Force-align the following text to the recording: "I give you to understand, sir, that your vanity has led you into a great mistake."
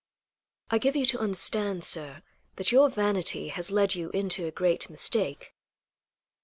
"I 0.71 0.79
give 0.79 0.95
you 0.95 1.05
to 1.05 1.19
understand, 1.19 1.83
sir, 1.83 2.23
that 2.55 2.71
your 2.71 2.89
vanity 2.89 3.49
has 3.49 3.69
led 3.69 3.93
you 3.93 4.09
into 4.15 4.47
a 4.47 4.51
great 4.51 4.89
mistake." 4.89 5.53